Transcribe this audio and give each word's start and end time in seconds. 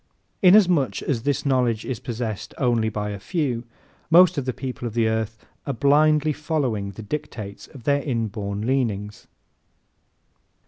Inasmuch 0.41 1.03
as 1.03 1.21
this 1.21 1.45
knowledge 1.45 1.85
is 1.85 1.99
possessed 1.99 2.55
by 2.57 2.63
only 2.65 2.87
a 2.91 3.19
few, 3.19 3.65
most 4.09 4.35
of 4.35 4.45
the 4.45 4.51
people 4.51 4.87
of 4.87 4.95
the 4.95 5.07
earth 5.07 5.45
are 5.67 5.73
blindly 5.75 6.33
following 6.33 6.89
the 6.89 7.03
dictates 7.03 7.67
of 7.67 7.83
their 7.83 8.01
inborn 8.01 8.61
leanings. 8.65 9.27